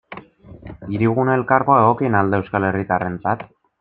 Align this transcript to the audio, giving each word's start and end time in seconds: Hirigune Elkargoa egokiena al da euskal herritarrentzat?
Hirigune 0.95 1.35
Elkargoa 1.39 1.77
egokiena 1.83 2.23
al 2.25 2.33
da 2.35 2.41
euskal 2.45 2.67
herritarrentzat? 2.71 3.45